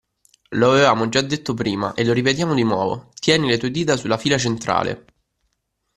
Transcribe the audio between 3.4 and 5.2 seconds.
le tue dita sulla fila centrale.